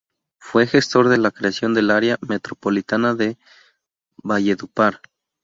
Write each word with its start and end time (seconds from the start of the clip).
Fue 0.39 0.65
gestor 0.65 1.09
de 1.09 1.19
la 1.19 1.29
creación 1.29 1.75
del 1.75 1.91
Área 1.91 2.17
metropolitana 2.27 3.13
de 3.13 3.37
Valledupar. 4.23 4.99